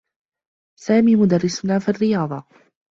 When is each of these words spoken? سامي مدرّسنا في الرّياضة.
سامي 0.79 1.15
مدرّسنا 1.15 1.79
في 1.79 1.89
الرّياضة. 1.89 2.43